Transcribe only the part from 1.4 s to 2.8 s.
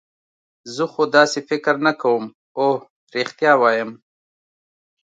فکر نه کوم، اوه